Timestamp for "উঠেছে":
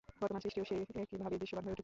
1.73-1.79